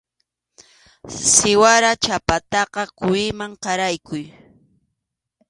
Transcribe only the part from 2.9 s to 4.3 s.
quwiman qaraykuy.